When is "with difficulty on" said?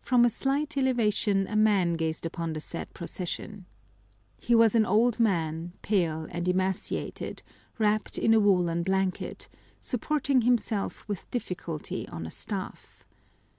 11.06-12.24